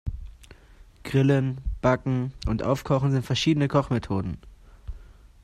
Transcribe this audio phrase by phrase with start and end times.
[1.03, 4.37] Grillen, Backen und Aufkochen sind verschiedene Kochmethoden.